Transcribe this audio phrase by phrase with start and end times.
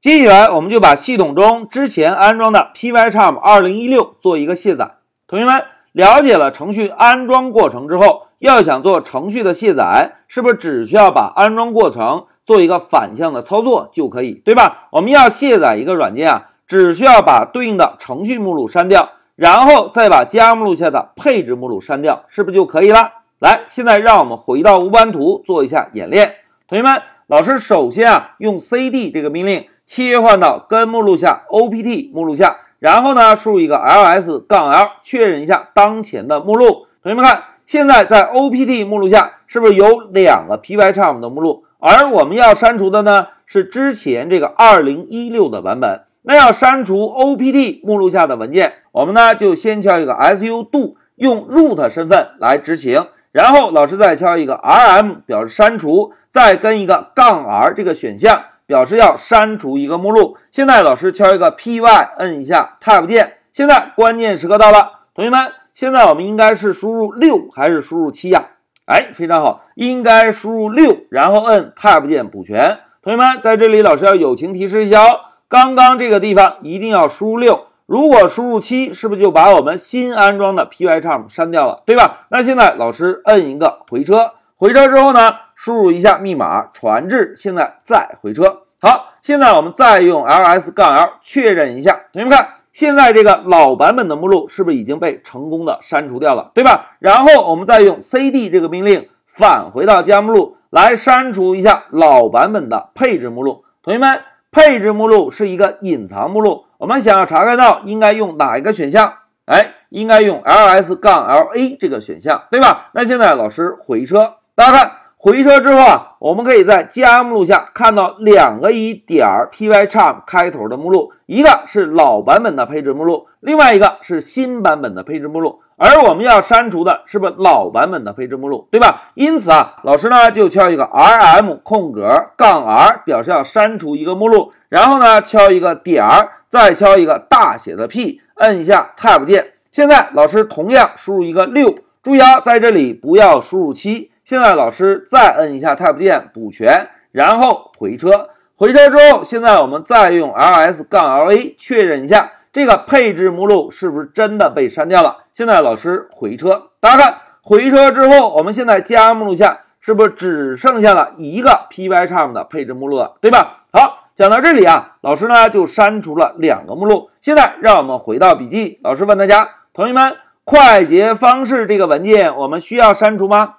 [0.00, 4.92] 接下来，我们就把系统中之前安装的 Pycharm 2016做一个卸载。
[5.28, 14.88] 同学们了解了程序安装过程之后，要想做程序的卸载，是不是只需要把安装过程做一个反向的操作就可以，对吧？
[14.92, 19.06] 我们要卸载一个软件啊，只需要把对应的程序目录删掉，
[19.36, 23.12] 然后再把家目录下的配置目录删掉，是不是就可以了？
[23.38, 26.36] 来，现在让我们回到无班图做一下演练。
[26.66, 29.66] 同学们，老师首先啊，用 cd 这个命令。
[29.90, 36.86] 切换到根目录下 opt 目录下，然后呢，输入一个 ls 杠 l，确认一下当前的目录。
[37.02, 41.64] 同学们看，现在在 opt 目录下是不是有两个 Pycharm 的目录？
[41.80, 46.02] 而我们要删除的呢，是之前这个2016的版本。
[46.22, 58.44] 那要删除 opt 目录下的文件，我们呢就先敲一个 sudo，用 root 身份来执行，然后老师再敲一个 rm 表示删除，再跟一个杠 r 这个选项。
[58.70, 60.36] 表示要删除一个目录。
[60.52, 61.82] 现在老师敲一个 Py，
[62.18, 63.38] 摁一下 Tab 键。
[63.50, 68.44] 现在关键时刻到了，同学们，现在我们应该是输入六还是输入七呀？
[68.86, 72.78] 哎，非常好，应该输入六，然后摁 Tab 键补全。
[73.02, 75.18] 同学们，在这里老师要友情提示一下哦，
[75.48, 82.28] 刚刚这个地方一定要输入六，如果输入七，是不是就把我们新安装的 Pycharm 删掉了，对吧？
[82.28, 84.34] 那现在老师摁一个回车。
[84.54, 85.32] 回车之后呢，
[85.62, 88.62] 输入一下密码传至，现在再回车。
[88.80, 96.96] 好，现在我们再用 ls 杠 l 确认一下，同学们看，现在这个老版本的目录是不是已经被成功的删除掉了，对吧？
[96.98, 103.62] 然后我们再用 cd 这个命令返回到家目录来删除一下老版本的配置目录。
[103.82, 104.18] 同学们，
[104.50, 109.12] 配置目录是一个隐藏目录，我们想要查看到应该用哪一个选项？
[109.44, 112.88] 哎，应该用 ls 杠 la 这个选项，对吧？
[112.94, 114.36] 那现在老师回车。
[114.56, 125.60] 大家看，回车之后啊，我们可以在家目录下看到两个以点 pycharm 开头的目录，一个是老版本的配置目录，另外一个是新版本的配置目录。
[125.76, 129.10] 而我们要删除的是不是老版本的配置目录，对吧？
[129.12, 139.52] 因此啊，老师呢就敲一个 rm 空格杠 r，表示要删除一个目录，然后呢敲一个点儿，再敲一个大写的 P，摁一下 Tab 键。
[139.70, 144.09] 现在老师同样输入一个六，注意啊，在这里不要输入七。
[144.30, 148.28] 现在老师再摁一下 Tab 键补全，然后回车。
[148.54, 155.24] 回车之后，现在我们再用 ls 杠 la 确认一下这个配置目录是不是真的被删掉了。
[155.32, 163.64] 现在老师回车，大家看回车之后，我们现在家目录下是不是只剩下了一个 Pycharm 的配置目录了，对吧？
[163.72, 167.10] 好，讲到这里啊，老师呢就删除了两个目录。
[167.20, 170.14] 现在让我们回到笔记，老师问大家，同学们，
[170.44, 173.54] 快捷方式这个文件我们需要删除吗？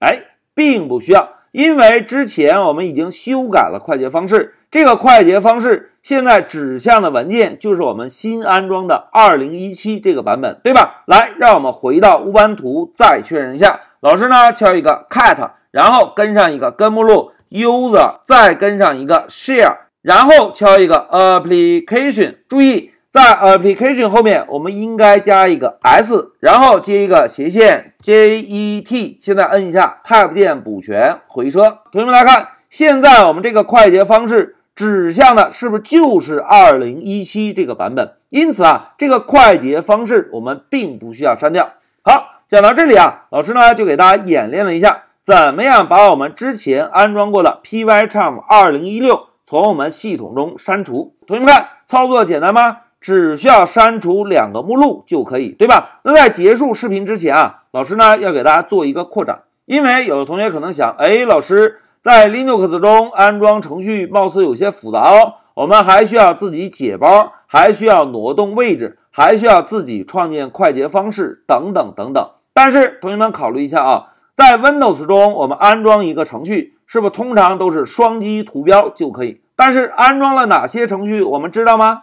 [0.00, 0.22] 哎，
[0.54, 4.54] 并不需要，因为之前我们已经修改了快捷方式。
[4.70, 11.04] 这个快捷方式现在指向的文件就是我们新安装的二零一七这个版本，对吧？
[11.06, 13.80] 来，让我们回到乌班图再确认一下。
[14.00, 22.36] 老师呢，敲一个 cat，然后跟上一个根目录 user，再跟上一个 share，然后敲一个 application。
[22.46, 22.92] 注意。
[23.18, 29.18] 在 application 后面，我们应该加一个 s，然后接一个斜线 jet。
[29.20, 31.78] 现在摁一下 tab 键补全回车。
[31.90, 38.12] 同学们来看，现在我们这个快捷方式指向的是不是就是2017这个版本？
[38.28, 41.72] 因此啊，这个快捷方式我们并不需要删掉。
[42.02, 51.16] 好，讲到这里啊，老师呢就给大家演练了一下，怎么样把我们之前安装过的 Pycharm 2016从我们系统中删除。
[51.26, 52.76] 同学们看，操作简单吗？
[53.00, 56.00] 只需要删除两个目录就可以，对吧？
[56.02, 72.30] 那在结束视频之前啊，老师呢要给大家做一个扩展，因为有的同学可能想，哎，老师在 Linux 中安装程序貌似有些复杂哦，我们还需要自己解包，还需要挪动位置，还需要自己创建快捷方式等等等等。
[72.52, 79.40] 但是同学们考虑一下啊，在 Windows 中我们安装一个程序，是不是通常都是双击图标就可以？
[79.54, 82.02] 但是安装了哪些程序，我们知道吗？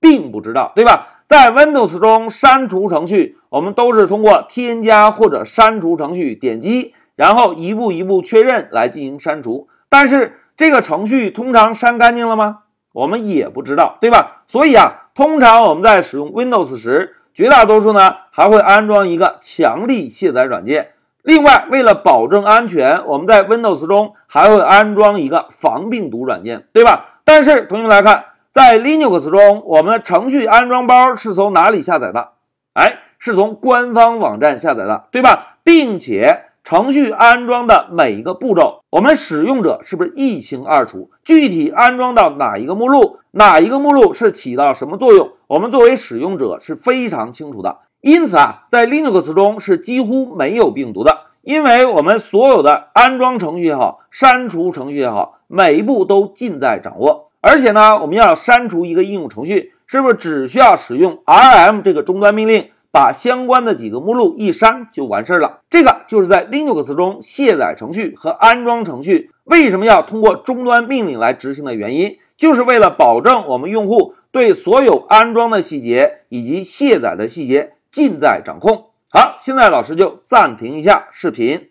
[0.00, 1.08] 并不知道，对吧？
[1.26, 9.68] 在 Windows 中删除程序，我们都是通过添加或者删除程序点击，然后一步一步确认来进行删除。
[9.88, 12.60] 但是这个程序通常删干净了吗？
[12.92, 14.42] 我们也不知道，对吧？
[14.48, 20.88] 所以啊，通常我们在使用 Windows 时，绝大多数呢还会安装一个强力卸载软件。
[21.22, 27.20] 另外，为了保证安全，我们在 Windows 中还会安装一个防病毒软件，对吧？
[27.24, 28.24] 但是同学们来看。
[28.52, 32.30] 在 Linux 中，我们的程序安装包是从哪里下载的？
[32.74, 35.58] 哎，是从官方网站下载的，对吧？
[35.62, 41.12] 并且程序安装的每一个步骤，我们使用者是不是一清二楚？
[41.22, 47.78] 具体安装到哪一个目录，哪一个目录是起到什么作用，我们作为使用者是非常清楚的。
[48.00, 57.29] 因此啊，在 Linux 中是几乎没有病毒的，因为我们所有的安装程序也好，删除程序也好，每一步都尽在掌握。
[57.40, 62.70] 而且呢，我们要删除一个应用程序，是不是只需要使用 rm 这个终端命令？
[62.92, 65.60] 把相关的几个目录一删就完事儿了。
[65.70, 78.86] 这个就是在 Linux 中卸载程序和安装程序为什么要通过终端命令来执行的原因，就是为了保证我们用户对所有安装的细节以及卸载的细节尽在掌控。
[79.08, 81.69] 好，现在老师就暂停一下视频。